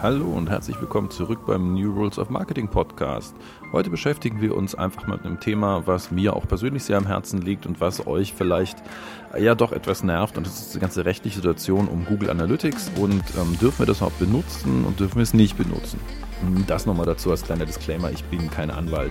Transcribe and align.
Hallo 0.00 0.26
und 0.26 0.48
herzlich 0.48 0.80
willkommen 0.80 1.10
zurück 1.10 1.40
beim 1.44 1.74
New 1.74 1.92
Rules 1.92 2.20
of 2.20 2.30
Marketing 2.30 2.68
Podcast. 2.68 3.34
Heute 3.72 3.90
beschäftigen 3.90 4.40
wir 4.40 4.54
uns 4.54 4.76
einfach 4.76 5.08
mit 5.08 5.24
einem 5.24 5.40
Thema, 5.40 5.88
was 5.88 6.12
mir 6.12 6.36
auch 6.36 6.46
persönlich 6.46 6.84
sehr 6.84 6.98
am 6.98 7.06
Herzen 7.08 7.42
liegt 7.42 7.66
und 7.66 7.80
was 7.80 8.06
euch 8.06 8.32
vielleicht 8.32 8.80
ja 9.36 9.56
doch 9.56 9.72
etwas 9.72 10.04
nervt. 10.04 10.38
Und 10.38 10.46
das 10.46 10.60
ist 10.60 10.76
die 10.76 10.78
ganze 10.78 11.04
rechtliche 11.04 11.38
Situation 11.38 11.88
um 11.88 12.04
Google 12.04 12.30
Analytics. 12.30 12.92
Und 12.94 13.24
ähm, 13.36 13.58
dürfen 13.60 13.80
wir 13.80 13.86
das 13.86 13.96
überhaupt 13.96 14.20
benutzen 14.20 14.84
und 14.84 15.00
dürfen 15.00 15.16
wir 15.16 15.24
es 15.24 15.34
nicht 15.34 15.58
benutzen? 15.58 15.98
Das 16.68 16.86
nochmal 16.86 17.06
dazu 17.06 17.32
als 17.32 17.42
kleiner 17.42 17.66
Disclaimer. 17.66 18.12
Ich 18.12 18.22
bin 18.22 18.48
kein 18.52 18.70
Anwalt. 18.70 19.10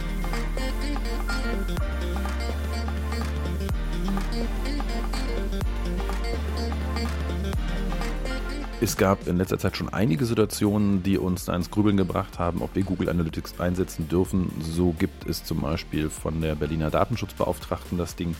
Es 8.79 8.95
gab 8.95 9.27
in 9.27 9.37
letzter 9.37 9.57
Zeit 9.57 9.75
schon 9.75 9.89
einige 9.89 10.23
Situationen, 10.25 11.01
die 11.01 11.17
uns 11.17 11.45
da 11.45 11.55
ins 11.55 11.71
Grübeln 11.71 11.97
gebracht 11.97 12.37
haben, 12.37 12.61
ob 12.61 12.75
wir 12.75 12.83
Google 12.83 13.09
Analytics 13.09 13.59
einsetzen 13.59 14.07
dürfen. 14.07 14.51
So 14.61 14.93
gibt 14.99 15.27
es 15.27 15.43
zum 15.43 15.61
Beispiel 15.61 16.11
von 16.11 16.41
der 16.41 16.53
Berliner 16.53 16.91
Datenschutzbeauftragten 16.91 17.97
das 17.97 18.15
Ding, 18.15 18.35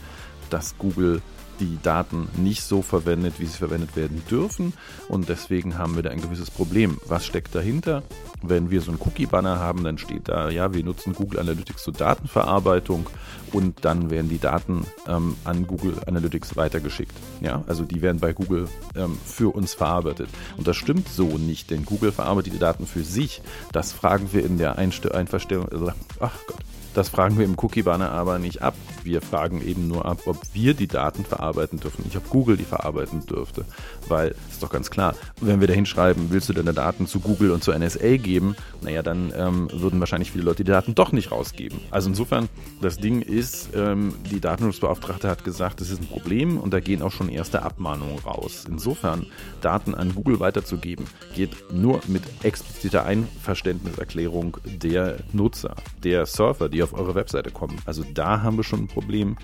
dass 0.48 0.78
Google 0.78 1.22
die 1.60 1.78
Daten 1.82 2.28
nicht 2.36 2.62
so 2.62 2.82
verwendet, 2.82 3.34
wie 3.38 3.46
sie 3.46 3.58
verwendet 3.58 3.96
werden 3.96 4.22
dürfen. 4.30 4.72
Und 5.08 5.28
deswegen 5.28 5.78
haben 5.78 5.96
wir 5.96 6.02
da 6.02 6.10
ein 6.10 6.20
gewisses 6.20 6.50
Problem. 6.50 6.98
Was 7.06 7.24
steckt 7.24 7.54
dahinter? 7.54 8.02
Wenn 8.42 8.70
wir 8.70 8.80
so 8.80 8.90
einen 8.90 9.00
Cookie-Banner 9.00 9.58
haben, 9.58 9.84
dann 9.84 9.98
steht 9.98 10.28
da, 10.28 10.50
ja, 10.50 10.72
wir 10.72 10.84
nutzen 10.84 11.12
Google 11.12 11.40
Analytics 11.40 11.82
zur 11.82 11.92
Datenverarbeitung 11.92 13.08
und 13.52 13.84
dann 13.84 14.10
werden 14.10 14.28
die 14.28 14.38
Daten 14.38 14.86
ähm, 15.06 15.36
an 15.44 15.66
Google 15.66 15.94
Analytics 16.06 16.56
weitergeschickt. 16.56 17.14
Ja, 17.40 17.64
also 17.66 17.84
die 17.84 18.02
werden 18.02 18.20
bei 18.20 18.32
Google 18.32 18.68
ähm, 18.94 19.18
für 19.24 19.54
uns 19.54 19.74
verarbeitet. 19.74 20.28
Und 20.56 20.68
das 20.68 20.76
stimmt 20.76 21.08
so 21.08 21.38
nicht, 21.38 21.70
denn 21.70 21.84
Google 21.84 22.12
verarbeitet 22.12 22.52
die 22.52 22.58
Daten 22.58 22.86
für 22.86 23.02
sich. 23.02 23.42
Das 23.72 23.92
fragen 23.92 24.32
wir 24.32 24.44
in 24.44 24.58
der 24.58 24.78
Einst 24.78 24.98
Einverstellung. 25.10 25.68
Also, 25.68 25.90
ach 26.20 26.34
Gott. 26.46 26.56
Das 26.94 27.08
fragen 27.08 27.38
wir 27.38 27.44
im 27.44 27.56
Cookie-Banner 27.58 28.10
aber 28.10 28.38
nicht 28.38 28.62
ab. 28.62 28.74
Wir 29.04 29.20
fragen 29.22 29.62
eben 29.66 29.88
nur 29.88 30.04
ab, 30.04 30.22
ob 30.26 30.36
wir 30.52 30.74
die 30.74 30.86
Daten 30.86 31.24
verarbeiten 31.24 31.78
dürfen, 31.78 32.04
nicht 32.04 32.16
ob 32.16 32.28
Google 32.28 32.56
die 32.56 32.64
verarbeiten 32.64 33.24
dürfte. 33.26 33.64
Weil, 34.08 34.34
ist 34.50 34.62
doch 34.62 34.70
ganz 34.70 34.90
klar, 34.90 35.14
wenn 35.40 35.60
wir 35.60 35.68
da 35.68 35.74
hinschreiben, 35.74 36.30
willst 36.30 36.48
du 36.48 36.52
deine 36.52 36.72
Daten 36.72 37.06
zu 37.06 37.20
Google 37.20 37.52
und 37.52 37.62
zur 37.62 37.78
NSA 37.78 38.16
geben, 38.16 38.56
naja, 38.80 39.02
dann 39.02 39.32
ähm, 39.36 39.68
würden 39.72 40.00
wahrscheinlich 40.00 40.32
viele 40.32 40.44
Leute 40.44 40.64
die 40.64 40.70
Daten 40.70 40.94
doch 40.94 41.12
nicht 41.12 41.30
rausgeben. 41.30 41.78
Also 41.90 42.08
insofern, 42.08 42.48
das 42.80 42.96
Ding 42.98 43.22
ist, 43.22 43.70
ähm, 43.74 44.14
die 44.30 44.40
Datenschutzbeauftragte 44.40 45.28
hat 45.28 45.44
gesagt, 45.44 45.80
das 45.80 45.90
ist 45.90 46.00
ein 46.00 46.08
Problem 46.08 46.58
und 46.58 46.72
da 46.72 46.80
gehen 46.80 47.02
auch 47.02 47.12
schon 47.12 47.28
erste 47.28 47.62
Abmahnungen 47.62 48.18
raus. 48.20 48.64
Insofern, 48.68 49.26
Daten 49.60 49.94
an 49.94 50.14
Google 50.14 50.40
weiterzugeben, 50.40 51.06
geht 51.34 51.72
nur 51.72 52.00
mit 52.06 52.22
expliziter 52.42 53.04
Einverständniserklärung 53.04 54.56
der 54.64 55.18
Nutzer, 55.32 55.76
der 56.02 56.26
Surfer, 56.26 56.68
die 56.68 56.77
auf 56.82 56.88
auf 56.92 56.98
eure 56.98 57.14
Webseite 57.14 57.50
kommen. 57.50 57.78
Also 57.84 58.04
da 58.14 58.42
haben 58.42 58.56
wir 58.56 58.64
schon 58.64 58.80
ein 58.80 58.88
Problem. 58.88 59.36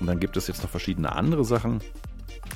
Und 0.00 0.06
dann 0.06 0.20
gibt 0.20 0.36
es 0.36 0.48
jetzt 0.48 0.62
noch 0.62 0.70
verschiedene 0.70 1.12
andere 1.12 1.44
Sachen. 1.44 1.80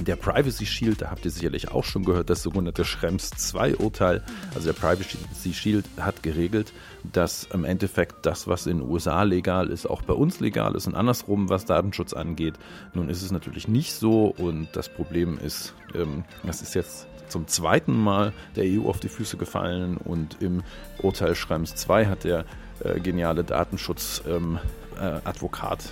Der 0.01 0.17
Privacy 0.17 0.67
Shield, 0.67 1.01
da 1.01 1.11
habt 1.11 1.25
ihr 1.25 1.31
sicherlich 1.31 1.71
auch 1.71 1.85
schon 1.85 2.05
gehört, 2.05 2.29
das 2.29 2.43
sogenannte 2.43 2.85
Schrems 2.85 3.31
2 3.31 3.77
Urteil. 3.77 4.23
Also 4.55 4.67
der 4.67 4.75
Privacy 4.75 5.55
Shield 5.55 5.87
hat 5.99 6.23
geregelt, 6.23 6.73
dass 7.13 7.45
im 7.45 7.65
Endeffekt 7.65 8.27
das, 8.27 8.47
was 8.47 8.67
in 8.67 8.79
den 8.79 8.91
USA 8.91 9.23
legal 9.23 9.69
ist, 9.69 9.87
auch 9.87 10.03
bei 10.03 10.13
uns 10.13 10.41
legal 10.41 10.75
ist 10.75 10.87
und 10.87 10.97
andersrum, 10.97 11.49
was 11.49 11.65
Datenschutz 11.65 12.13
angeht. 12.13 12.55
Nun 12.93 13.09
ist 13.09 13.23
es 13.23 13.31
natürlich 13.31 13.69
nicht 13.69 13.95
so 13.95 14.27
und 14.27 14.69
das 14.75 14.91
Problem 14.91 15.39
ist, 15.39 15.73
ähm, 15.95 16.25
das 16.45 16.61
ist 16.61 16.75
jetzt 16.75 17.07
zum 17.29 17.49
zweiten 17.49 17.97
Mal 17.97 18.33
der 18.55 18.65
EU 18.65 18.89
auf 18.89 19.01
die 19.01 19.09
Füße 19.09 19.37
gefallen 19.37 19.97
und 19.97 20.41
im 20.41 20.63
Urteil 21.03 21.35
Schrems 21.35 21.75
2 21.75 22.07
hat 22.07 22.23
der 22.25 22.45
äh, 22.81 23.01
geniale 23.01 23.45
Datenschutz-Advokat. 23.45 25.85
Ähm, 25.85 25.91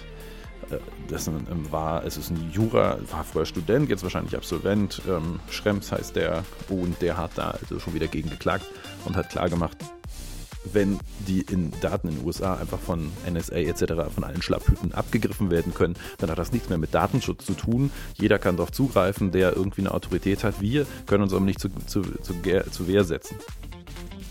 äh, 0.71 0.79
dessen 1.11 1.47
ähm, 1.51 1.71
war, 1.71 2.05
es 2.05 2.17
ist 2.17 2.31
ein 2.31 2.51
Jura, 2.51 2.99
war 3.11 3.25
vorher 3.25 3.47
Student, 3.47 3.91
jetzt 3.91 4.03
wahrscheinlich 4.03 4.37
Absolvent. 4.37 5.03
Ähm, 5.09 5.41
Schrems 5.51 5.93
heißt 5.93 6.17
der 6.17 6.45
und 6.69 7.01
der 7.03 7.19
hat 7.19 7.33
da 7.35 7.57
also 7.61 7.79
schon 7.79 7.95
wieder 7.95 8.07
gegen 8.07 8.31
geklagt 8.31 8.65
und 9.05 9.17
hat 9.17 9.29
klargemacht, 9.29 9.77
wenn 10.73 10.99
die 11.27 11.41
in 11.43 11.73
Daten 11.81 12.09
in 12.09 12.17
den 12.17 12.27
USA 12.27 12.57
einfach 12.57 12.79
von 12.79 13.11
NSA 13.31 13.57
etc., 13.57 13.85
von 14.15 14.25
allen 14.25 14.43
Schlapphüten 14.43 14.95
abgegriffen 14.95 15.51
werden 15.51 15.75
können, 15.75 15.97
dann 16.19 16.31
hat 16.31 16.39
das 16.39 16.53
nichts 16.53 16.69
mehr 16.69 16.79
mit 16.79 16.95
Datenschutz 16.95 17.45
zu 17.45 17.55
tun. 17.55 17.91
Jeder 18.15 18.39
kann 18.39 18.57
darauf 18.57 18.73
zugreifen, 18.73 19.31
der 19.31 19.57
irgendwie 19.57 19.83
eine 19.83 19.93
Autorität 19.93 20.45
hat. 20.45 20.61
Wir 20.61 20.87
können 21.07 21.23
uns 21.23 21.33
aber 21.33 21.45
nicht 21.45 21.61
zu, 21.61 21.69
zu, 21.87 22.03
zu, 22.03 22.35
zu 22.43 22.87
Wehr 22.89 23.05
setzen. 23.05 23.37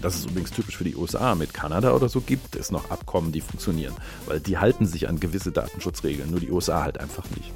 Das 0.02 0.16
ist 0.16 0.30
übrigens 0.30 0.52
typisch 0.52 0.76
für 0.76 0.84
die 0.84 0.98
USA. 0.98 1.34
Mit 1.34 1.54
Kanada 1.54 1.94
oder 1.94 2.10
so 2.10 2.20
gibt 2.20 2.58
es 2.58 2.72
noch 2.72 2.92
Abkommen, 2.92 3.32
die 3.32 3.40
funktionieren, 3.40 3.94
weil 4.26 4.42
die 4.42 4.58
halten 4.58 4.86
sich 4.86 5.08
an 5.08 5.20
gewisse 5.20 5.54
Datenschutzregeln, 5.54 6.30
nur 6.30 6.42
die 6.42 6.52
USA 6.52 6.84
halt 6.84 7.00
einfach 7.00 7.24
nicht. 7.38 7.54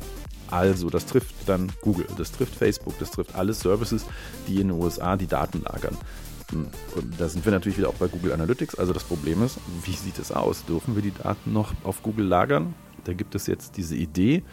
Also, 0.49 0.89
das 0.89 1.05
trifft 1.05 1.35
dann 1.45 1.73
Google, 1.81 2.07
das 2.17 2.31
trifft 2.31 2.55
Facebook, 2.55 2.97
das 2.99 3.11
trifft 3.11 3.35
alle 3.35 3.53
Services, 3.53 4.05
die 4.47 4.61
in 4.61 4.69
den 4.69 4.79
USA 4.79 5.17
die 5.17 5.27
Daten 5.27 5.61
lagern. 5.63 5.97
Hm, 6.51 6.67
und 6.95 7.19
da 7.19 7.27
sind 7.29 7.43
wir 7.45 7.51
natürlich 7.51 7.77
wieder 7.77 7.89
auch 7.89 7.95
bei 7.95 8.07
Google 8.07 8.31
Analytics. 8.31 8.75
Also 8.75 8.93
das 8.93 9.03
Problem 9.03 9.43
ist, 9.43 9.59
wie 9.83 9.93
sieht 9.93 10.19
es 10.19 10.31
aus? 10.31 10.65
Dürfen 10.65 10.95
wir 10.95 11.01
die 11.01 11.13
Daten 11.13 11.53
noch 11.53 11.73
auf 11.83 12.03
Google 12.03 12.25
lagern? 12.25 12.73
Da 13.03 13.13
gibt 13.13 13.35
es 13.35 13.47
jetzt 13.47 13.77
diese 13.77 13.95
Idee, 13.95 14.43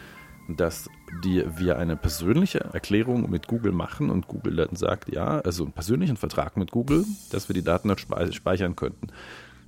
dass 0.47 0.89
die, 1.23 1.43
wir 1.57 1.77
eine 1.77 1.95
persönliche 1.95 2.59
Erklärung 2.59 3.29
mit 3.29 3.47
Google 3.47 3.71
machen 3.71 4.09
und 4.09 4.27
Google 4.27 4.55
dann 4.55 4.75
sagt, 4.75 5.11
ja, 5.11 5.39
also 5.39 5.63
einen 5.63 5.73
persönlichen 5.73 6.17
Vertrag 6.17 6.57
mit 6.57 6.71
Google, 6.71 7.05
dass 7.31 7.49
wir 7.49 7.53
die 7.53 7.63
Daten 7.63 7.87
dort 7.87 8.01
speichern 8.33 8.75
könnten. 8.75 9.07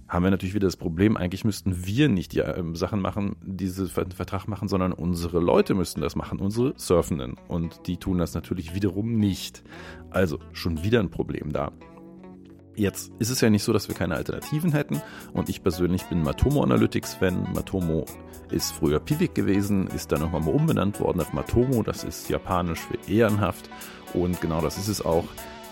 Haben 0.07 0.23
wir 0.23 0.31
natürlich 0.31 0.55
wieder 0.55 0.67
das 0.67 0.77
Problem, 0.77 1.17
eigentlich 1.17 1.43
müssten 1.43 1.85
wir 1.85 2.07
nicht 2.07 2.31
die 2.31 2.39
äh, 2.39 2.63
Sachen 2.75 3.01
machen, 3.01 3.35
diese 3.41 3.87
Vertrag 3.87 4.47
machen, 4.47 4.69
sondern 4.69 4.93
unsere 4.93 5.39
Leute 5.39 5.73
müssten 5.73 5.99
das 5.99 6.15
machen, 6.15 6.39
unsere 6.39 6.73
Surfenden. 6.77 7.35
Und 7.49 7.87
die 7.87 7.97
tun 7.97 8.17
das 8.17 8.33
natürlich 8.33 8.73
wiederum 8.73 9.17
nicht. 9.17 9.63
Also 10.09 10.39
schon 10.53 10.83
wieder 10.83 11.01
ein 11.01 11.11
Problem 11.11 11.51
da. 11.51 11.73
Jetzt 12.77 13.11
ist 13.17 13.31
es 13.31 13.41
ja 13.41 13.49
nicht 13.49 13.63
so, 13.63 13.73
dass 13.73 13.87
wir 13.87 13.95
keine 13.95 14.13
Alternativen 14.13 14.71
hätten. 14.71 15.01
Und 15.33 15.49
ich 15.49 15.63
persönlich 15.63 16.03
bin 16.05 16.21
Matomo 16.21 16.61
Analytics-Fan. 16.61 17.51
Matomo 17.55 18.05
ist 18.51 18.71
früher 18.71 18.99
Pivik 18.99 19.33
gewesen, 19.33 19.87
ist 19.87 20.11
dann 20.11 20.21
nochmal 20.21 20.47
umbenannt 20.47 20.99
worden 20.99 21.19
auf 21.19 21.33
Matomo. 21.33 21.81
Das 21.81 22.03
ist 22.03 22.29
japanisch 22.29 22.81
für 22.81 23.11
ehrenhaft. 23.11 23.67
Und 24.13 24.39
genau 24.41 24.61
das 24.61 24.77
ist 24.77 24.89
es 24.89 25.03
auch. 25.03 25.25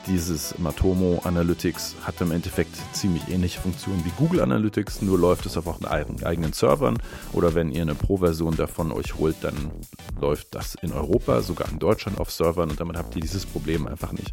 Dieses 0.08 0.60
Matomo 0.60 1.20
Analytics 1.24 1.96
hat 2.04 2.22
im 2.22 2.32
Endeffekt 2.32 2.76
ziemlich 2.94 3.28
ähnliche 3.28 3.60
Funktionen 3.60 4.06
wie 4.06 4.12
Google 4.12 4.42
Analytics, 4.42 5.02
nur 5.02 5.18
läuft 5.18 5.48
es 5.48 5.58
auf 5.58 5.66
auch 5.66 5.82
eigenen 5.82 6.54
Servern 6.54 7.00
oder 7.34 7.56
wenn 7.56 7.72
ihr 7.72 7.82
eine 7.82 7.96
Pro-Version 7.96 8.56
davon 8.56 8.92
euch 8.92 9.16
holt, 9.16 9.38
dann 9.42 9.72
läuft 10.22 10.54
das 10.54 10.76
in 10.76 10.94
Europa, 10.94 11.42
sogar 11.42 11.70
in 11.72 11.80
Deutschland 11.80 12.20
auf 12.20 12.30
Servern 12.30 12.70
und 12.70 12.80
damit 12.80 12.98
habt 12.98 13.16
ihr 13.16 13.22
dieses 13.22 13.48
Problem 13.48 13.88
einfach 13.88 14.12
nicht. 14.12 14.32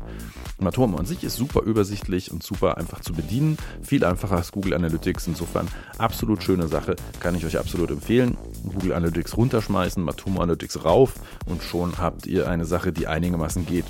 Matomo 0.60 0.99
an 0.99 1.06
sich 1.06 1.25
ist 1.25 1.37
super 1.37 1.62
übersichtlich 1.62 2.31
und 2.31 2.43
super 2.43 2.77
einfach 2.77 3.00
zu 3.00 3.15
bedienen, 3.15 3.56
viel 3.83 4.04
einfacher 4.04 4.37
als 4.37 4.53
Google 4.53 4.75
Analytics, 4.75 5.27
insofern 5.27 5.69
absolut 5.97 6.43
schöne 6.43 6.69
Sache, 6.69 6.97
kann 7.21 7.34
ich 7.34 7.47
euch 7.47 7.59
absolut 7.59 7.91
empfehlen. 7.91 8.37
Google 8.62 8.93
Analytics 8.93 9.39
runterschmeißen, 9.39 10.04
Matomo 10.04 10.43
Analytics 10.43 10.84
rauf 10.84 11.15
und 11.47 11.62
schon 11.62 11.97
habt 11.97 12.27
ihr 12.27 12.49
eine 12.49 12.66
Sache, 12.66 12.93
die 12.93 13.06
einigermaßen 13.06 13.65
geht. 13.65 13.87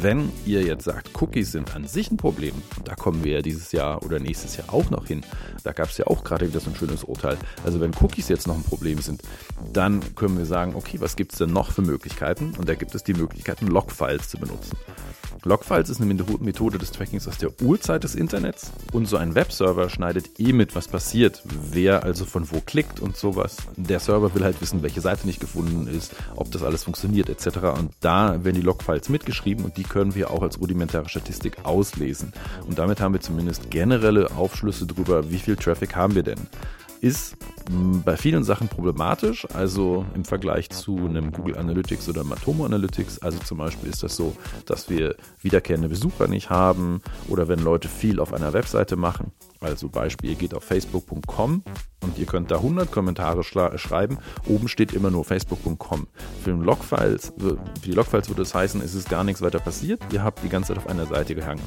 Wenn 0.00 0.30
ihr 0.44 0.62
jetzt 0.62 0.84
sagt, 0.84 1.10
Cookies 1.20 1.52
sind 1.52 1.74
an 1.74 1.86
sich 1.86 2.10
ein 2.10 2.16
Problem, 2.16 2.54
da 2.84 2.94
kommen 2.94 3.24
wir 3.24 3.32
ja 3.32 3.42
dieses 3.42 3.72
Jahr 3.72 4.02
oder 4.02 4.18
nächstes 4.18 4.56
Jahr 4.56 4.72
auch 4.72 4.90
noch 4.90 5.06
hin, 5.06 5.22
da 5.62 5.72
gab 5.72 5.88
es 5.88 5.98
ja 5.98 6.06
auch 6.06 6.24
gerade 6.24 6.48
wieder 6.48 6.60
so 6.60 6.70
ein 6.70 6.76
schönes 6.76 7.04
Urteil. 7.04 7.36
Also 7.64 7.80
wenn 7.80 7.92
Cookies 8.00 8.28
jetzt 8.28 8.46
noch 8.46 8.56
ein 8.56 8.62
Problem 8.62 8.98
sind, 8.98 9.22
dann 9.72 10.14
können 10.14 10.38
wir 10.38 10.46
sagen, 10.46 10.74
okay, 10.74 11.00
was 11.00 11.16
gibt 11.16 11.32
es 11.32 11.38
denn 11.38 11.52
noch 11.52 11.72
für 11.72 11.82
Möglichkeiten? 11.82 12.54
Und 12.58 12.68
da 12.68 12.74
gibt 12.74 12.94
es 12.94 13.04
die 13.04 13.14
Möglichkeiten, 13.14 13.66
Logfiles 13.66 14.28
zu 14.28 14.38
benutzen. 14.38 14.76
Logfiles 15.44 15.90
ist 15.90 16.00
eine 16.00 16.14
Methode 16.14 16.78
des 16.78 16.90
Trackings 16.90 17.28
aus 17.28 17.36
der 17.36 17.50
Urzeit 17.60 18.02
des 18.02 18.14
Internets 18.14 18.72
und 18.92 19.06
so 19.06 19.18
ein 19.18 19.34
Webserver 19.34 19.90
schneidet 19.90 20.40
eh 20.40 20.54
mit, 20.54 20.74
was 20.74 20.88
passiert, 20.88 21.42
wer 21.70 22.02
also 22.02 22.24
von 22.24 22.50
wo 22.50 22.60
klickt 22.60 23.00
und 23.00 23.16
sowas. 23.16 23.58
Der 23.76 24.00
Server 24.00 24.34
will 24.34 24.42
halt 24.42 24.60
wissen, 24.62 24.82
welche 24.82 25.02
Seite 25.02 25.26
nicht 25.26 25.40
gefunden 25.40 25.86
ist, 25.86 26.14
ob 26.36 26.50
das 26.50 26.62
alles 26.62 26.84
funktioniert 26.84 27.28
etc. 27.28 27.58
Und 27.78 27.90
da 28.00 28.42
werden 28.42 28.56
die 28.56 28.62
Logfiles 28.62 29.10
mitgeschrieben 29.10 29.53
und 29.62 29.76
die 29.76 29.82
können 29.82 30.14
wir 30.14 30.30
auch 30.30 30.42
als 30.42 30.60
rudimentäre 30.60 31.08
Statistik 31.08 31.58
auslesen. 31.64 32.32
Und 32.66 32.78
damit 32.78 33.00
haben 33.00 33.12
wir 33.12 33.20
zumindest 33.20 33.70
generelle 33.70 34.30
Aufschlüsse 34.32 34.86
darüber, 34.86 35.30
wie 35.30 35.38
viel 35.38 35.56
Traffic 35.56 35.94
haben 35.94 36.14
wir 36.14 36.22
denn 36.22 36.48
ist 37.04 37.36
bei 38.04 38.16
vielen 38.16 38.44
Sachen 38.44 38.68
problematisch, 38.68 39.46
also 39.52 40.06
im 40.14 40.24
Vergleich 40.24 40.70
zu 40.70 40.96
einem 40.96 41.32
Google 41.32 41.58
Analytics 41.58 42.08
oder 42.08 42.24
Matomo 42.24 42.64
Analytics. 42.64 43.18
Also 43.18 43.38
zum 43.40 43.58
Beispiel 43.58 43.90
ist 43.90 44.02
das 44.02 44.16
so, 44.16 44.34
dass 44.64 44.88
wir 44.88 45.14
wiederkehrende 45.42 45.90
Besucher 45.90 46.28
nicht 46.28 46.48
haben 46.48 47.02
oder 47.28 47.46
wenn 47.46 47.58
Leute 47.58 47.88
viel 47.88 48.20
auf 48.20 48.32
einer 48.32 48.54
Webseite 48.54 48.96
machen. 48.96 49.32
Also 49.64 49.88
Beispiel, 49.88 50.30
ihr 50.30 50.36
geht 50.36 50.52
auf 50.52 50.62
facebook.com 50.62 51.62
und 52.02 52.18
ihr 52.18 52.26
könnt 52.26 52.50
da 52.50 52.56
100 52.56 52.92
Kommentare 52.92 53.42
schreiben. 53.42 54.18
Oben 54.46 54.68
steht 54.68 54.92
immer 54.92 55.10
nur 55.10 55.24
facebook.com. 55.24 56.06
Für, 56.44 56.50
Logfiles, 56.50 57.32
für 57.38 57.58
die 57.82 57.92
Logfiles 57.92 58.28
würde 58.28 58.42
es 58.42 58.54
heißen, 58.54 58.82
es 58.82 58.94
ist 58.94 59.08
gar 59.08 59.24
nichts 59.24 59.40
weiter 59.40 59.60
passiert. 59.60 60.02
Ihr 60.12 60.22
habt 60.22 60.44
die 60.44 60.50
ganze 60.50 60.68
Zeit 60.68 60.78
auf 60.78 60.86
einer 60.86 61.06
Seite 61.06 61.34
gehangen. 61.34 61.62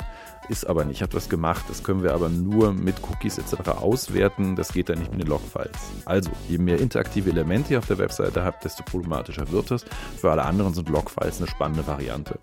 Ist 0.49 0.65
aber 0.65 0.85
nicht. 0.85 0.97
Ich 0.97 1.01
habe 1.01 1.13
das 1.13 1.29
gemacht. 1.29 1.65
Das 1.67 1.83
können 1.83 2.03
wir 2.03 2.13
aber 2.13 2.29
nur 2.29 2.73
mit 2.73 2.95
Cookies 3.03 3.38
etc. 3.38 3.69
auswerten. 3.69 4.55
Das 4.55 4.73
geht 4.73 4.89
dann 4.89 4.99
nicht 4.99 5.11
mit 5.11 5.21
den 5.21 5.27
Logfiles. 5.27 5.77
Also, 6.05 6.31
je 6.47 6.57
mehr 6.57 6.79
interaktive 6.79 7.29
Elemente 7.29 7.73
ihr 7.73 7.79
auf 7.79 7.88
der 7.88 7.97
Webseite 7.97 8.44
habt, 8.44 8.63
desto 8.63 8.83
problematischer 8.83 9.51
wird 9.51 9.71
es. 9.71 9.85
Für 10.19 10.31
alle 10.31 10.44
anderen 10.44 10.73
sind 10.73 10.89
Logfiles 10.89 11.39
eine 11.39 11.47
spannende 11.47 11.85
Variante. 11.85 12.39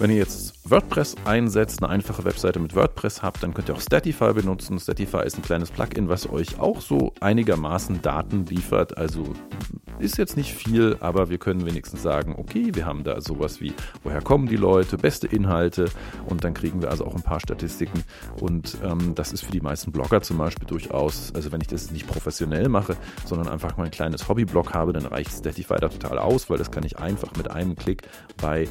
Wenn 0.00 0.10
ihr 0.10 0.16
jetzt 0.16 0.54
WordPress 0.70 1.14
einsetzt, 1.26 1.82
eine 1.82 1.92
einfache 1.92 2.24
Webseite 2.24 2.58
mit 2.58 2.74
WordPress 2.74 3.22
habt, 3.22 3.42
dann 3.42 3.52
könnt 3.52 3.68
ihr 3.68 3.74
auch 3.74 3.82
Statify 3.82 4.32
benutzen. 4.32 4.80
Statify 4.80 5.26
ist 5.26 5.36
ein 5.36 5.42
kleines 5.42 5.70
Plugin, 5.70 6.08
was 6.08 6.26
euch 6.30 6.58
auch 6.58 6.80
so 6.80 7.12
einigermaßen 7.20 8.00
Daten 8.00 8.46
liefert. 8.46 8.96
Also 8.96 9.34
ist 10.00 10.18
jetzt 10.18 10.36
nicht 10.36 10.54
viel, 10.54 10.96
aber 11.00 11.30
wir 11.30 11.38
können 11.38 11.64
wenigstens 11.66 12.02
sagen, 12.02 12.34
okay, 12.36 12.70
wir 12.74 12.86
haben 12.86 13.04
da 13.04 13.20
sowas 13.20 13.60
wie, 13.60 13.72
woher 14.02 14.20
kommen 14.20 14.46
die 14.48 14.56
Leute, 14.56 14.96
beste 14.96 15.26
Inhalte 15.26 15.86
und 16.28 16.44
dann 16.44 16.54
kriegen 16.54 16.82
wir 16.82 16.90
also 16.90 17.04
auch 17.04 17.14
ein 17.14 17.22
paar 17.22 17.40
Statistiken. 17.40 18.02
Und 18.40 18.78
ähm, 18.84 19.14
das 19.14 19.32
ist 19.32 19.42
für 19.42 19.52
die 19.52 19.60
meisten 19.60 19.92
Blogger 19.92 20.22
zum 20.22 20.38
Beispiel 20.38 20.66
durchaus, 20.66 21.32
also 21.34 21.52
wenn 21.52 21.60
ich 21.60 21.68
das 21.68 21.90
nicht 21.90 22.06
professionell 22.06 22.68
mache, 22.68 22.96
sondern 23.24 23.48
einfach 23.48 23.76
mal 23.76 23.84
ein 23.84 23.90
kleines 23.90 24.28
Hobbyblog 24.28 24.74
habe, 24.74 24.92
dann 24.92 25.06
reicht 25.06 25.32
Statify 25.32 25.76
da 25.80 25.88
total 25.88 26.18
aus, 26.18 26.50
weil 26.50 26.58
das 26.58 26.70
kann 26.70 26.84
ich 26.84 26.98
einfach 26.98 27.34
mit 27.36 27.50
einem 27.50 27.76
Klick 27.76 28.02
bei 28.40 28.68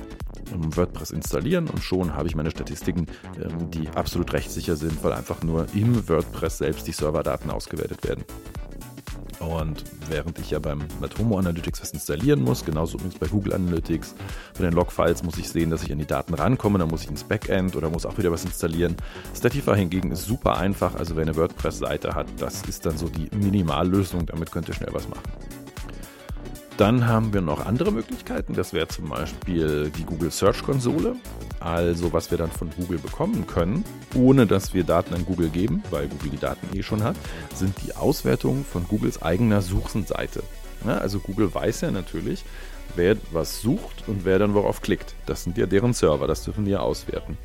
ähm, 0.53 0.75
WordPress 0.75 1.11
installieren 1.11 1.67
und 1.67 1.83
schon 1.83 2.15
habe 2.15 2.27
ich 2.27 2.35
meine 2.35 2.51
Statistiken, 2.51 3.07
ähm, 3.37 3.71
die 3.71 3.89
absolut 3.89 4.33
rechtssicher 4.33 4.75
sind, 4.75 5.03
weil 5.03 5.13
einfach 5.13 5.43
nur 5.43 5.67
im 5.73 6.07
WordPress 6.07 6.59
selbst 6.59 6.87
die 6.87 6.91
Serverdaten 6.91 7.51
ausgewertet 7.51 8.03
werden. 8.03 8.23
Und 9.39 9.83
während 10.09 10.37
ich 10.39 10.51
ja 10.51 10.59
beim 10.59 10.83
Matomo 10.99 11.37
Analytics 11.37 11.81
was 11.81 11.91
installieren 11.91 12.41
muss, 12.41 12.65
genauso 12.65 12.97
übrigens 12.97 13.19
bei 13.19 13.27
Google 13.27 13.53
Analytics, 13.53 14.15
bei 14.57 14.65
den 14.65 14.73
Logfiles 14.73 15.23
muss 15.23 15.37
ich 15.37 15.49
sehen, 15.49 15.69
dass 15.69 15.83
ich 15.83 15.91
an 15.91 15.97
die 15.97 16.05
Daten 16.05 16.33
rankomme, 16.33 16.77
dann 16.77 16.89
muss 16.89 17.03
ich 17.03 17.09
ins 17.09 17.23
Backend 17.23 17.75
oder 17.75 17.89
muss 17.89 18.05
auch 18.05 18.17
wieder 18.17 18.31
was 18.31 18.43
installieren. 18.43 18.97
Statify 19.35 19.75
hingegen 19.75 20.11
ist 20.11 20.25
super 20.25 20.57
einfach, 20.57 20.95
also 20.95 21.15
wer 21.15 21.23
eine 21.23 21.35
WordPress-Seite 21.35 22.15
hat, 22.15 22.27
das 22.37 22.63
ist 22.63 22.85
dann 22.85 22.97
so 22.97 23.07
die 23.07 23.29
Minimallösung, 23.35 24.25
damit 24.25 24.51
könnt 24.51 24.67
ihr 24.67 24.73
schnell 24.73 24.93
was 24.93 25.07
machen. 25.07 25.23
Dann 26.79 27.07
haben 27.07 27.33
wir 27.33 27.41
noch 27.41 27.65
andere 27.65 27.91
Möglichkeiten. 27.91 28.53
Das 28.53 28.71
wäre 28.71 28.87
zum 28.87 29.09
Beispiel 29.09 29.91
die 29.97 30.05
Google 30.05 30.31
Search 30.31 30.63
Konsole. 30.63 31.17
Also 31.59 32.13
was 32.13 32.31
wir 32.31 32.37
dann 32.37 32.51
von 32.51 32.69
Google 32.77 32.99
bekommen 32.99 33.45
können, 33.47 33.83
ohne 34.15 34.47
dass 34.47 34.73
wir 34.73 34.83
Daten 34.83 35.13
an 35.13 35.25
Google 35.25 35.49
geben, 35.49 35.83
weil 35.89 36.07
Google 36.07 36.31
die 36.31 36.37
Daten 36.37 36.77
eh 36.77 36.83
schon 36.83 37.03
hat, 37.03 37.17
sind 37.53 37.75
die 37.85 37.95
Auswertungen 37.95 38.63
von 38.63 38.87
Googles 38.87 39.21
eigener 39.21 39.61
Suchenseite. 39.61 40.43
Ja, 40.85 40.97
also 40.97 41.19
Google 41.19 41.53
weiß 41.53 41.81
ja 41.81 41.91
natürlich, 41.91 42.45
wer 42.95 43.17
was 43.31 43.61
sucht 43.61 44.07
und 44.07 44.25
wer 44.25 44.39
dann 44.39 44.53
worauf 44.53 44.81
klickt. 44.81 45.15
Das 45.25 45.43
sind 45.43 45.57
ja 45.57 45.65
deren 45.65 45.93
Server, 45.93 46.27
das 46.27 46.43
dürfen 46.43 46.65
die 46.65 46.71
ja 46.71 46.79
auswerten. 46.79 47.37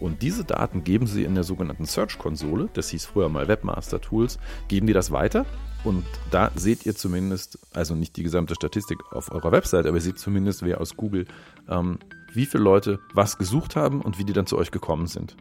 Und 0.00 0.22
diese 0.22 0.44
Daten 0.44 0.82
geben 0.82 1.06
sie 1.06 1.24
in 1.24 1.34
der 1.34 1.44
sogenannten 1.44 1.84
Search-Konsole, 1.84 2.70
das 2.72 2.88
hieß 2.88 3.04
früher 3.04 3.28
mal 3.28 3.48
Webmaster 3.48 4.00
Tools, 4.00 4.38
geben 4.68 4.86
die 4.86 4.94
das 4.94 5.10
weiter. 5.10 5.44
Und 5.84 6.04
da 6.30 6.50
seht 6.54 6.86
ihr 6.86 6.94
zumindest, 6.94 7.58
also 7.72 7.94
nicht 7.94 8.16
die 8.16 8.22
gesamte 8.22 8.54
Statistik 8.54 8.98
auf 9.12 9.30
eurer 9.30 9.52
Website, 9.52 9.86
aber 9.86 9.96
ihr 9.96 10.02
seht 10.02 10.18
zumindest, 10.18 10.62
wer 10.62 10.80
aus 10.80 10.96
Google, 10.96 11.26
ähm, 11.68 11.98
wie 12.32 12.46
viele 12.46 12.64
Leute 12.64 13.00
was 13.12 13.38
gesucht 13.38 13.76
haben 13.76 14.00
und 14.00 14.18
wie 14.18 14.24
die 14.24 14.32
dann 14.32 14.46
zu 14.46 14.56
euch 14.58 14.70
gekommen 14.70 15.06
sind. 15.06 15.36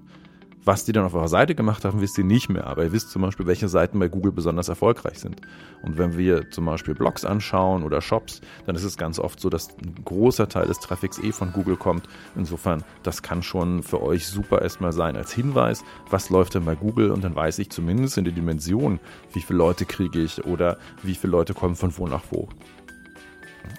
Was 0.66 0.84
die 0.84 0.92
dann 0.92 1.06
auf 1.06 1.14
eurer 1.16 1.30
Seite 1.30 1.56
gemacht 1.56 1.86
haben, 1.86 2.02
wisst 2.02 2.18
ihr 2.18 2.26
nicht 2.26 2.50
mehr. 2.50 2.68
Aber 2.68 2.84
ihr 2.84 2.92
wisst 2.92 3.12
zum 3.12 3.22
Beispiel, 3.22 3.48
welche 3.48 3.70
Seiten 3.70 3.98
bei 3.98 4.10
Google 4.10 4.34
besonders 4.34 4.68
erfolgreich 4.68 5.18
sind. 5.18 5.42
Und 5.82 5.98
wenn 5.98 6.18
wir 6.18 6.52
zum 6.52 6.66
Beispiel 6.66 6.94
Blogs 6.94 7.24
anschauen 7.24 7.82
oder 7.84 8.02
Shops, 8.02 8.42
dann 8.66 8.76
ist 8.76 8.84
es 8.84 8.98
ganz 8.98 9.20
oft 9.20 9.40
so, 9.40 9.50
dass 9.50 9.70
ein 9.70 9.96
großer 10.04 10.50
Teil 10.50 10.68
des 10.68 10.80
Traffics 10.80 11.18
eh 11.18 11.32
von 11.32 11.54
Google 11.54 11.78
kommt. 11.78 12.10
Insofern, 12.36 12.84
das 13.04 13.24
kann 13.24 13.42
schon 13.42 13.84
für 13.84 14.02
euch 14.04 14.28
super 14.28 14.62
erstmal 14.62 14.92
sein 14.92 15.16
als 15.16 15.32
Hinweis, 15.32 15.84
was 16.10 16.30
läuft 16.30 16.56
denn 16.56 16.66
bei 16.66 16.76
Google 16.76 17.12
und 17.12 17.24
dann 17.24 17.36
weiß 17.36 17.60
ich 17.60 17.70
zumindest 17.70 18.18
in 18.18 18.26
der 18.26 18.34
Dimension, 18.34 19.00
wie 19.34 19.42
viele 19.42 19.60
Leute 19.60 19.86
kriege 19.86 20.20
ich 20.22 20.46
oder 20.46 20.78
wie 21.04 21.16
viele 21.16 21.32
Leute 21.32 21.54
kommen 21.54 21.78
von 21.78 21.98
wo 21.98 22.06
nach 22.06 22.26
wo. 22.32 22.50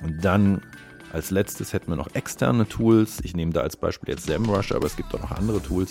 Und 0.02 0.24
dann 0.24 0.62
als 1.12 1.30
letztes 1.30 1.72
hätten 1.72 1.90
wir 1.90 1.96
noch 1.96 2.14
externe 2.14 2.68
Tools. 2.68 3.18
Ich 3.22 3.34
nehme 3.34 3.52
da 3.52 3.60
als 3.60 3.76
Beispiel 3.76 4.10
jetzt 4.10 4.26
SEMrush, 4.26 4.72
aber 4.72 4.86
es 4.86 4.96
gibt 4.96 5.14
auch 5.14 5.20
noch 5.20 5.32
andere 5.32 5.60
Tools. 5.62 5.90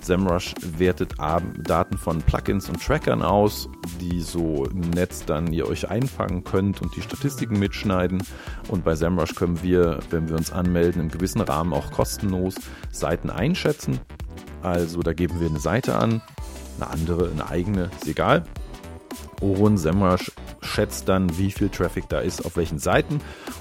SEMrush 0.00 0.54
wertet 0.60 1.14
Daten 1.18 1.98
von 1.98 2.22
Plugins 2.22 2.68
und 2.68 2.82
Trackern 2.82 3.22
aus, 3.22 3.68
die 4.00 4.20
so 4.20 4.64
im 4.66 4.80
Netz 4.90 5.24
dann 5.24 5.52
ihr 5.52 5.66
euch 5.68 5.88
einfangen 5.90 6.44
könnt 6.44 6.82
und 6.82 6.94
die 6.96 7.02
Statistiken 7.02 7.58
mitschneiden. 7.58 8.22
Und 8.68 8.84
bei 8.84 8.94
SEMrush 8.94 9.34
können 9.34 9.62
wir, 9.62 9.98
wenn 10.10 10.28
wir 10.28 10.36
uns 10.36 10.52
anmelden, 10.52 11.02
im 11.02 11.08
gewissen 11.10 11.40
Rahmen 11.40 11.72
auch 11.72 11.90
kostenlos 11.90 12.54
Seiten 12.90 13.30
einschätzen. 13.30 14.00
Also 14.62 15.00
da 15.00 15.12
geben 15.12 15.40
wir 15.40 15.48
eine 15.48 15.60
Seite 15.60 15.96
an, 15.96 16.22
eine 16.80 16.90
andere, 16.90 17.30
eine 17.30 17.48
eigene, 17.48 17.90
ist 18.00 18.08
egal. 18.08 18.44
Und 19.40 19.78
SEMrush 19.78 20.30
schätzt 20.76 21.08
dann, 21.08 21.38
wie 21.38 21.50
viel 21.50 21.70
Traffic 21.70 22.06
da 22.10 22.20
ist, 22.20 22.44
auf 22.44 22.58
welchen 22.58 22.78
Seiten. 22.78 23.20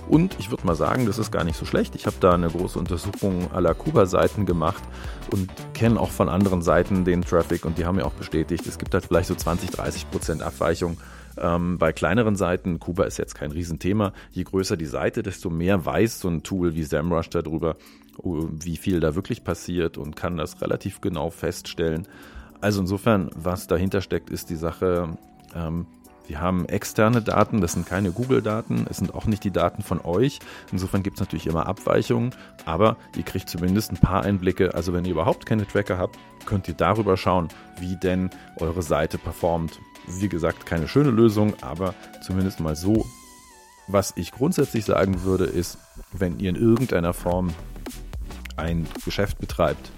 Und 0.10 0.36
ich 0.38 0.52
würde 0.52 0.68
mal 0.68 0.76
sagen, 0.76 1.06
das 1.06 1.18
ist 1.18 1.32
gar 1.32 1.46
nicht 1.46 1.56
so 1.56 1.66
schlecht. 1.66 1.96
Ich 1.96 2.08
habe 2.08 2.18
da 2.20 2.34
eine 2.34 2.50
große 2.50 2.78
Untersuchung 2.78 3.52
aller 3.54 3.74
Kuba-Seiten 3.74 4.46
gemacht 4.46 4.84
und 5.32 5.50
kenne 5.74 5.98
auch 5.98 6.12
von 6.12 6.28
anderen 6.28 6.62
Seiten 6.62 7.06
den 7.06 7.22
Traffic 7.22 7.64
und 7.64 7.78
die 7.78 7.86
haben 7.86 7.96
mir 7.96 8.06
auch 8.06 8.14
bestätigt, 8.14 8.68
es 8.68 8.78
gibt 8.78 8.94
halt 8.94 9.06
vielleicht 9.06 9.30
so 9.30 9.36
20, 9.36 9.72
30 9.72 10.12
Prozent 10.12 10.44
Abweichung. 10.44 10.98
Ähm, 11.38 11.78
bei 11.78 11.94
kleineren 11.94 12.36
Seiten, 12.36 12.80
Kuba 12.80 13.06
ist 13.06 13.18
jetzt 13.18 13.34
kein 13.36 13.52
Riesenthema, 13.52 14.12
je 14.32 14.44
größer 14.44 14.76
die 14.76 14.86
Seite, 14.86 15.24
desto 15.24 15.50
mehr 15.50 15.86
weiß 15.86 16.20
so 16.20 16.28
ein 16.28 16.44
Tool 16.44 16.76
wie 16.76 16.84
SEMrush 16.84 17.30
darüber, 17.30 17.78
oh, 18.18 18.48
wie 18.52 18.76
viel 18.76 19.00
da 19.00 19.16
wirklich 19.16 19.46
passiert 19.46 19.98
und 19.98 20.18
kann 20.18 20.36
das 20.36 20.62
relativ 20.62 21.00
genau 21.00 21.30
feststellen. 21.30 22.10
Also 22.60 22.82
insofern, 22.82 23.30
was 23.36 23.68
dahinter 23.68 24.02
steckt, 24.02 24.30
ist 24.30 24.50
die 24.50 24.56
Sache, 24.58 25.18
ähm, 25.56 25.88
wir 26.28 26.42
haben 26.42 26.66
externe 26.68 27.22
Daten, 27.22 27.62
das 27.62 27.74
sind 27.74 27.86
keine 27.86 28.12
Google-Daten, 28.12 28.88
es 28.90 28.98
sind 28.98 29.14
auch 29.14 29.26
nicht 29.26 29.44
die 29.44 29.52
Daten 29.52 29.84
von 29.84 30.02
euch. 30.04 30.40
Insofern 30.72 31.04
gibt 31.04 31.18
es 31.18 31.20
natürlich 31.20 31.48
immer 31.48 31.68
Abweichungen, 31.68 32.34
aber 32.66 32.98
ihr 33.16 33.24
kriegt 33.24 33.50
zumindest 33.50 33.92
ein 33.92 33.98
paar 33.98 34.24
Einblicke. 34.24 34.74
Also 34.74 34.94
wenn 34.94 35.06
ihr 35.06 35.12
überhaupt 35.12 35.46
keine 35.46 35.68
Tracker 35.68 35.98
habt, 35.98 36.18
könnt 36.46 36.68
ihr 36.68 36.74
darüber 36.74 37.18
schauen, 37.18 37.50
wie 37.80 37.96
denn 37.96 38.30
eure 38.58 38.82
Seite 38.82 39.18
performt. 39.18 39.80
Wie 40.08 40.30
gesagt, 40.30 40.66
keine 40.66 40.88
schöne 40.88 41.12
Lösung, 41.12 41.54
aber 41.62 41.94
zumindest 42.26 42.60
mal 42.60 42.76
so. 42.76 43.06
Was 43.88 44.14
ich 44.16 44.32
grundsätzlich 44.32 44.86
sagen 44.86 45.24
würde, 45.24 45.46
ist, 45.46 45.78
wenn 46.12 46.40
ihr 46.40 46.50
in 46.50 46.56
irgendeiner 46.56 47.14
Form 47.14 47.54
ein 48.58 48.88
Geschäft 49.04 49.38
betreibt, 49.40 49.92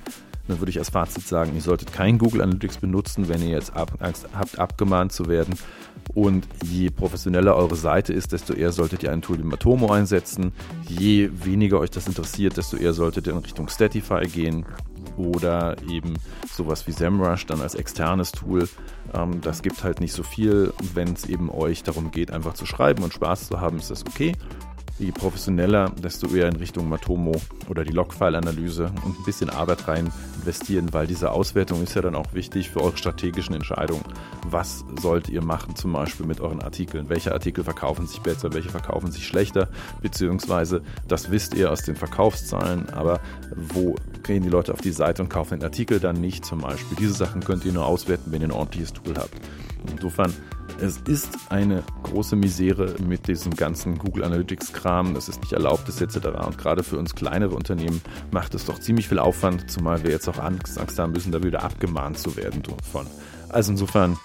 dann 0.47 0.59
würde 0.59 0.69
ich 0.69 0.79
als 0.79 0.89
Fazit 0.89 1.27
sagen, 1.27 1.53
ihr 1.55 1.61
solltet 1.61 1.91
kein 1.91 2.17
Google 2.17 2.41
Analytics 2.41 2.77
benutzen, 2.77 3.27
wenn 3.27 3.41
ihr 3.41 3.49
jetzt 3.49 3.73
Angst 3.75 4.27
habt, 4.33 4.59
abgemahnt 4.59 5.11
zu 5.11 5.27
werden. 5.27 5.55
Und 6.13 6.47
je 6.63 6.89
professioneller 6.89 7.55
eure 7.55 7.75
Seite 7.75 8.13
ist, 8.13 8.31
desto 8.31 8.53
eher 8.53 8.71
solltet 8.71 9.03
ihr 9.03 9.11
ein 9.11 9.21
Tool 9.21 9.39
wie 9.39 9.43
Matomo 9.43 9.91
einsetzen. 9.91 10.53
Je 10.87 11.29
weniger 11.43 11.79
euch 11.79 11.91
das 11.91 12.07
interessiert, 12.07 12.57
desto 12.57 12.77
eher 12.77 12.93
solltet 12.93 13.27
ihr 13.27 13.33
in 13.33 13.39
Richtung 13.39 13.67
Statify 13.67 14.25
gehen 14.25 14.65
oder 15.17 15.75
eben 15.89 16.13
sowas 16.49 16.87
wie 16.87 16.91
SEMrush 16.91 17.45
dann 17.45 17.61
als 17.61 17.75
externes 17.75 18.31
Tool. 18.31 18.69
Ähm, 19.13 19.41
das 19.41 19.61
gibt 19.61 19.83
halt 19.83 19.99
nicht 19.99 20.13
so 20.13 20.23
viel. 20.23 20.73
Wenn 20.93 21.13
es 21.13 21.25
eben 21.25 21.49
euch 21.49 21.83
darum 21.83 22.11
geht, 22.11 22.31
einfach 22.31 22.53
zu 22.53 22.65
schreiben 22.65 23.03
und 23.03 23.13
Spaß 23.13 23.47
zu 23.47 23.59
haben, 23.59 23.77
ist 23.77 23.91
das 23.91 24.05
okay. 24.05 24.33
Je 24.99 25.11
professioneller, 25.11 25.91
desto 25.91 26.27
eher 26.27 26.47
in 26.47 26.55
Richtung 26.55 26.89
Matomo 26.89 27.33
oder 27.69 27.83
die 27.83 27.91
Logfile-Analyse 27.91 28.91
und 29.05 29.19
ein 29.19 29.23
bisschen 29.25 29.51
Arbeit 29.51 29.87
rein 29.87 30.11
investieren, 30.39 30.91
weil 30.91 31.05
diese 31.05 31.31
Auswertung 31.31 31.83
ist 31.83 31.93
ja 31.93 32.01
dann 32.01 32.15
auch 32.15 32.33
wichtig 32.33 32.71
für 32.71 32.81
eure 32.81 32.97
strategischen 32.97 33.53
Entscheidungen. 33.53 34.03
Was 34.49 34.83
sollt 34.99 35.29
ihr 35.29 35.43
machen, 35.43 35.75
zum 35.75 35.93
Beispiel 35.93 36.25
mit 36.25 36.41
euren 36.41 36.63
Artikeln? 36.63 37.09
Welche 37.09 37.31
Artikel 37.31 37.63
verkaufen 37.63 38.07
sich 38.07 38.21
besser, 38.21 38.53
welche 38.53 38.69
verkaufen 38.69 39.11
sich 39.11 39.27
schlechter? 39.27 39.67
Beziehungsweise, 40.01 40.81
das 41.07 41.29
wisst 41.29 41.53
ihr 41.53 41.71
aus 41.71 41.83
den 41.83 41.95
Verkaufszahlen, 41.95 42.89
aber 42.89 43.19
wo 43.55 43.97
gehen 44.23 44.41
die 44.41 44.49
Leute 44.49 44.73
auf 44.73 44.81
die 44.81 44.91
Seite 44.91 45.21
und 45.21 45.29
kaufen 45.29 45.59
den 45.59 45.63
Artikel 45.63 45.99
dann 45.99 46.19
nicht 46.19 46.43
zum 46.43 46.61
Beispiel? 46.61 46.97
Diese 46.99 47.13
Sachen 47.13 47.43
könnt 47.43 47.65
ihr 47.65 47.73
nur 47.73 47.85
auswerten, 47.85 48.31
wenn 48.31 48.41
ihr 48.41 48.47
ein 48.47 48.51
ordentliches 48.51 48.93
Tool 48.93 49.15
habt. 49.15 49.35
Insofern 49.91 50.33
es 50.79 50.97
ist 51.07 51.29
eine 51.49 51.83
große 52.03 52.35
Misere 52.35 52.95
mit 52.99 53.27
diesem 53.27 53.55
ganzen 53.55 53.97
Google 53.97 54.23
Analytics-Kram, 54.23 55.15
das 55.15 55.27
ist 55.27 55.41
nicht 55.41 55.53
erlaubt 55.53 55.89
ist 55.89 56.01
etc. 56.01 56.27
Und 56.45 56.57
gerade 56.57 56.83
für 56.83 56.97
uns 56.97 57.15
kleinere 57.15 57.55
Unternehmen 57.55 58.01
macht 58.31 58.53
es 58.53 58.65
doch 58.65 58.79
ziemlich 58.79 59.07
viel 59.07 59.19
Aufwand, 59.19 59.71
zumal 59.71 60.03
wir 60.03 60.11
jetzt 60.11 60.27
auch 60.27 60.37
Angst, 60.37 60.79
Angst 60.79 60.99
haben 60.99 61.13
müssen, 61.13 61.31
da 61.31 61.41
wieder 61.41 61.63
abgemahnt 61.63 62.19
zu 62.19 62.35
werden 62.37 62.61
davon. 62.61 63.07
Also 63.49 63.71
insofern, 63.71 64.17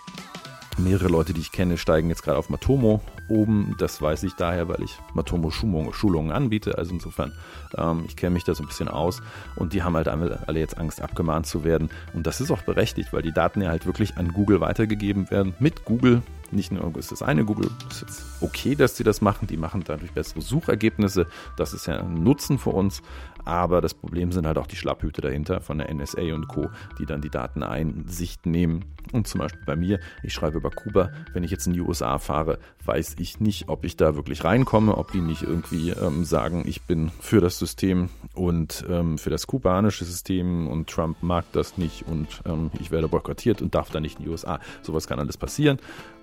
mehrere 0.79 1.09
Leute, 1.09 1.33
die 1.33 1.41
ich 1.41 1.52
kenne, 1.52 1.79
steigen 1.79 2.09
jetzt 2.09 2.23
gerade 2.23 2.38
auf 2.38 2.49
Matomo 2.49 3.00
oben. 3.29 3.75
Das 3.79 4.00
weiß 4.00 4.23
ich 4.25 4.35
daher, 4.35 4.69
weil 4.69 4.83
ich 4.83 4.99
Matomo 5.14 5.50
Schulungen 5.50 6.33
anbiete. 6.33 6.79
Also 6.79 6.93
insofern, 6.93 7.33
ähm, 7.76 8.05
ich 8.07 8.17
kenne 8.17 8.35
mich 8.35 8.45
da 8.45 8.55
so 8.55 8.62
ein 8.62 8.67
bisschen 8.67 8.88
aus. 8.88 9.23
Und 9.57 9.73
die 9.73 9.83
haben 9.83 9.97
halt 9.97 10.09
alle 10.09 10.59
jetzt 10.59 10.79
Angst, 10.79 11.02
abgemahnt 11.02 11.47
zu 11.47 11.64
werden. 11.64 11.91
Und 12.14 12.26
das 12.26 12.41
ist 12.41 12.50
auch 12.50 12.62
berechtigt, 12.62 13.12
weil 13.12 13.23
die 13.23 13.33
Daten 13.33 13.62
ja 13.62 13.71
halt 13.71 13.87
wirklich 13.87 14.17
an 14.17 14.33
Google 14.33 14.61
weitergegeben 14.61 15.31
werden. 15.31 15.55
Mit 15.59 15.85
Google 15.85 16.23
nicht 16.52 16.73
nur 16.73 16.97
ist 16.97 17.12
das 17.12 17.23
eine, 17.23 17.44
Google 17.44 17.71
ist 17.90 18.02
jetzt 18.02 18.25
okay, 18.40 18.75
dass 18.75 18.97
sie 18.97 19.04
das 19.04 19.21
machen, 19.21 19.47
die 19.47 19.56
machen 19.56 19.82
dadurch 19.85 20.12
bessere 20.12 20.40
Suchergebnisse, 20.40 21.26
das 21.56 21.73
ist 21.73 21.87
ja 21.87 21.99
ein 21.99 22.23
Nutzen 22.23 22.59
für 22.59 22.71
uns, 22.71 23.02
aber 23.44 23.80
das 23.80 23.94
Problem 23.94 24.32
sind 24.32 24.47
halt 24.47 24.59
auch 24.59 24.66
die 24.66 24.76
Schlapphüte 24.76 25.21
dahinter 25.21 25.61
von 25.61 25.78
der 25.78 25.92
NSA 25.92 26.35
und 26.35 26.49
Co., 26.49 26.71
die 26.99 27.06
dann 27.06 27.21
die 27.21 27.30
Dateneinsicht 27.30 28.47
nehmen. 28.47 28.85
Und 29.12 29.26
zum 29.26 29.40
Beispiel 29.40 29.62
bei 29.66 29.76
mir, 29.76 29.99
ich 30.23 30.32
schreibe 30.32 30.59
über 30.59 30.71
Kuba, 30.71 31.11
wenn 31.32 31.42
ich 31.42 31.50
jetzt 31.50 31.66
in 31.66 31.73
die 31.73 31.80
USA 31.80 32.18
fahre, 32.18 32.59
weiß 32.85 33.16
ich 33.18 33.40
nicht, 33.40 33.68
ob 33.68 33.85
ich 33.85 33.97
da 33.97 34.14
wirklich 34.14 34.44
reinkomme, 34.44 34.97
ob 34.97 35.11
die 35.12 35.21
nicht 35.21 35.42
irgendwie 35.42 35.90
ähm, 35.90 36.25
sagen, 36.25 36.62
ich 36.66 36.82
bin 36.82 37.11
für 37.21 37.40
das 37.40 37.59
System 37.59 38.11
und 38.35 38.85
ähm, 38.88 39.18
für 39.18 39.30
das 39.30 39.47
kubanische 39.47 40.04
System 40.04 40.68
und 40.68 40.88
Trump 40.88 41.23
mag 41.23 41.44
das 41.52 41.76
nicht 41.78 42.06
und 42.06 42.42
ähm, 42.47 42.71
ich 42.80 42.90
werde 42.90 43.09
boykottiert 43.09 43.61
und 43.61 43.75
darf 43.75 43.90
da 43.90 44.00
nicht 44.00 44.18
in 44.18 44.25
die 44.25 44.30
USA. 44.30 44.61
Sowas 44.82 45.06
kann 45.06 45.18
alles 45.18 45.37
passieren. 45.37 45.78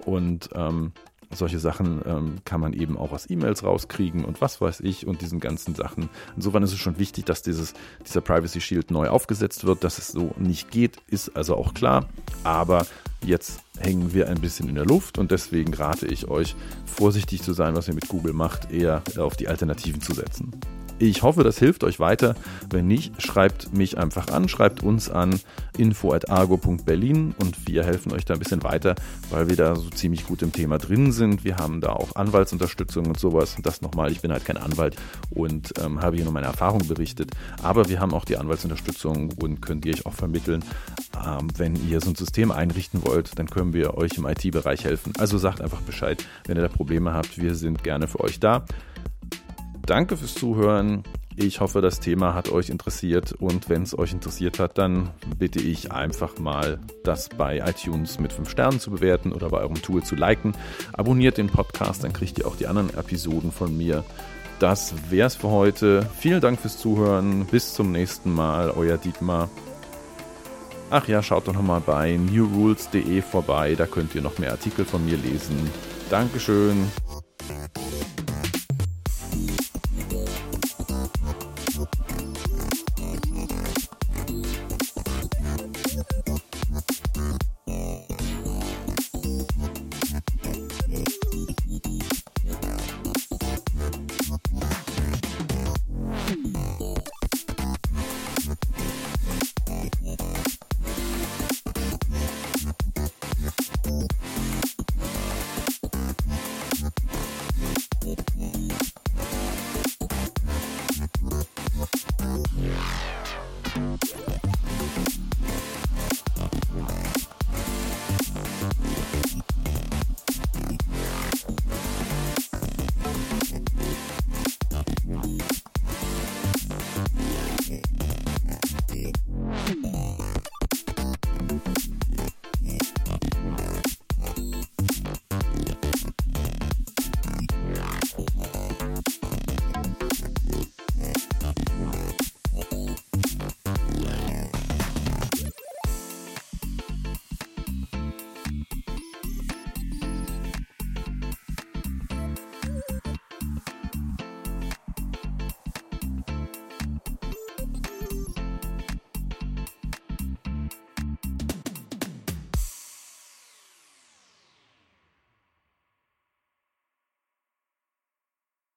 Und 0.06 0.50
ähm, 0.53 0.91
solche 1.32 1.60
Sachen 1.60 2.01
ähm, 2.06 2.38
kann 2.44 2.60
man 2.60 2.74
eben 2.74 2.98
auch 2.98 3.12
aus 3.12 3.29
E-Mails 3.29 3.63
rauskriegen 3.63 4.25
und 4.25 4.41
was 4.41 4.62
weiß 4.62 4.79
ich 4.82 5.06
und 5.06 5.22
diesen 5.22 5.39
ganzen 5.39 5.75
Sachen. 5.75 6.10
Insofern 6.36 6.63
ist 6.63 6.74
es 6.74 6.79
schon 6.79 6.98
wichtig, 6.98 7.25
dass 7.25 7.44
dieses, 7.44 7.74
dieser 8.06 8.22
Privacy 8.22 8.62
Shield 8.62 8.89
neu 8.89 9.10
aufgesetzt 9.10 9.65
wird. 9.65 9.84
Dass 9.84 9.98
es 10.00 10.08
so 10.08 10.34
nicht 10.38 10.72
geht, 10.72 10.98
ist 11.08 11.36
also 11.36 11.56
auch 11.56 11.74
klar. 11.74 12.10
Aber 12.44 12.86
jetzt 13.24 13.62
hängen 13.77 14.13
wir 14.13 14.27
ein 14.27 14.41
bisschen 14.41 14.70
in 14.70 14.75
der 14.75 14.86
Luft 14.86 15.18
und 15.18 15.32
deswegen 15.32 15.74
rate 15.74 16.08
ich 16.08 16.27
euch, 16.27 16.56
vorsichtig 16.86 17.44
zu 17.44 17.53
sein, 17.53 17.75
was 17.75 17.88
ihr 17.88 17.94
mit 17.94 18.08
Google 18.08 18.34
macht, 18.34 18.72
eher 18.72 19.03
auf 19.18 19.36
die 19.36 19.48
Alternativen 19.48 20.01
zu 20.01 20.13
setzen. 20.13 20.51
Ich 21.01 21.24
hoffe, 21.24 21.46
das 21.46 21.58
hilft 21.58 21.86
euch 21.86 22.01
weiter. 22.01 22.36
Wenn 22.70 22.88
nicht, 22.88 23.22
schreibt 23.22 23.74
mich 23.74 23.98
einfach 23.98 24.27
an, 24.27 24.50
schreibt 24.50 24.84
uns 24.84 25.10
an 25.10 25.39
info.argo.berlin 25.77 27.34
und 27.38 27.68
wir 27.68 27.86
helfen 27.86 28.12
euch 28.12 28.25
da 28.25 28.34
ein 28.34 28.39
bisschen 28.39 28.63
weiter, 28.63 28.96
weil 29.29 29.48
wir 29.48 29.56
da 29.56 29.75
so 29.75 29.89
ziemlich 29.91 30.27
gut 30.27 30.41
im 30.41 30.51
Thema 30.51 30.77
drin 30.77 31.13
sind. 31.13 31.46
Wir 31.46 31.56
haben 31.56 31.79
da 31.79 31.94
auch 31.94 32.18
Anwaltsunterstützung 32.18 33.06
und 33.06 33.18
sowas. 33.18 33.56
Und 33.56 33.65
das 33.65 33.82
nochmal, 33.82 34.12
ich 34.12 34.20
bin 34.20 34.34
halt 34.34 34.44
kein 34.44 34.58
Anwalt 34.58 34.98
und 35.29 35.74
ähm, 35.82 36.01
habe 36.01 36.18
hier 36.18 36.25
nur 36.25 36.34
meine 36.34 36.48
Erfahrung 36.48 36.86
berichtet. 36.86 37.32
Aber 37.63 37.88
wir 37.88 38.01
haben 38.01 38.13
auch 38.13 38.25
die 38.25 38.36
Anwaltsunterstützung 38.36 39.32
und 39.39 39.62
können 39.62 39.79
die 39.79 39.94
euch 39.94 40.06
auch 40.06 40.13
vermitteln. 40.13 40.65
Ähm, 41.25 41.48
wenn 41.56 41.75
ihr 41.89 42.01
so 42.01 42.10
ein 42.10 42.15
System 42.15 42.51
einrichten 42.51 43.06
wollt, 43.06 43.39
dann 43.39 43.50
können 43.50 43.72
wir 43.72 43.96
euch 43.96 44.18
im 44.18 44.27
IT-Bereich 44.27 44.84
helfen. 44.84 45.13
Also 45.18 45.38
sagt 45.38 45.62
einfach 45.62 45.79
Bescheid, 45.79 46.25
wenn 46.46 46.58
ihr 46.58 46.63
da 46.63 46.68
Probleme 46.68 47.13
habt. 47.13 47.38
Wir 47.38 47.56
sind 47.56 47.86
gerne 47.86 48.10
für 48.10 48.20
euch 48.20 48.41
da. 48.41 48.65
Danke 49.89 50.17
fürs 50.17 50.36
Zuhören. 50.36 51.01
Ich 51.36 51.62
hoffe, 51.62 51.81
das 51.81 52.00
Thema 52.00 52.36
hat 52.36 52.51
euch 52.51 52.69
interessiert 52.69 53.31
und 53.31 53.69
wenn 53.69 53.81
es 53.81 53.98
euch 53.98 54.13
interessiert 54.13 54.60
hat, 54.60 54.77
dann 54.77 55.10
bitte 55.39 55.60
ich 55.60 55.91
einfach 55.91 56.38
mal, 56.38 56.77
das 57.03 57.27
bei 57.27 57.58
iTunes 57.58 58.19
mit 58.19 58.31
5 58.31 58.48
Sternen 58.48 58.79
zu 58.79 58.91
bewerten 58.91 59.31
oder 59.31 59.50
bei 59.50 59.58
eurem 59.62 59.81
Tool 59.81 60.03
zu 60.03 60.13
liken. 60.13 60.53
Abonniert 60.93 61.39
den 61.39 61.48
Podcast, 61.48 62.03
dann 62.03 62.13
kriegt 62.13 62.38
ihr 62.38 62.46
auch 62.46 62.55
die 62.55 62.67
anderen 62.67 62.93
Episoden 62.93 63.51
von 63.51 63.75
mir. 63.75 64.03
Das 64.60 64.93
wär's 65.10 65.36
für 65.36 65.50
heute. 65.50 66.08
Vielen 66.19 66.41
Dank 66.41 66.60
fürs 66.60 66.77
Zuhören. 66.77 67.48
Bis 67.48 67.74
zum 67.74 67.91
nächsten 67.91 68.31
Mal. 68.31 68.69
Euer 68.69 68.98
Dietmar. 68.98 69.50
Ach 70.91 71.08
ja, 71.08 71.24
schaut 71.24 71.48
doch 71.48 71.53
nochmal 71.53 71.81
bei 71.84 72.15
newrules.de 72.15 73.24
vorbei. 73.24 73.74
Da 73.74 73.88
könnt 73.88 74.13
ihr 74.13 74.22
noch 74.22 74.38
mehr 74.38 74.51
Artikel 74.51 74.86
von 74.86 75.03
mir 75.03 75.17
lesen. 75.17 75.58
Dankeschön. 76.12 76.91